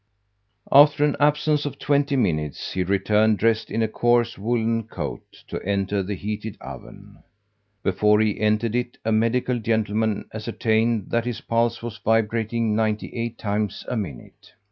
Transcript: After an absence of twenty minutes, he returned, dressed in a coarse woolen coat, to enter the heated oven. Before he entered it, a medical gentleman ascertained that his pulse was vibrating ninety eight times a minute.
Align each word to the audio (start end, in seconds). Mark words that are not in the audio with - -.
After 0.71 1.05
an 1.05 1.15
absence 1.19 1.63
of 1.63 1.77
twenty 1.77 2.15
minutes, 2.15 2.71
he 2.71 2.81
returned, 2.81 3.37
dressed 3.37 3.69
in 3.69 3.83
a 3.83 3.87
coarse 3.87 4.35
woolen 4.35 4.87
coat, 4.87 5.21
to 5.47 5.61
enter 5.63 6.01
the 6.01 6.15
heated 6.15 6.57
oven. 6.59 7.21
Before 7.83 8.19
he 8.19 8.39
entered 8.39 8.73
it, 8.73 8.97
a 9.05 9.11
medical 9.11 9.59
gentleman 9.59 10.25
ascertained 10.33 11.11
that 11.11 11.25
his 11.25 11.41
pulse 11.41 11.83
was 11.83 11.99
vibrating 11.99 12.75
ninety 12.75 13.13
eight 13.15 13.37
times 13.37 13.85
a 13.89 13.95
minute. 13.95 14.53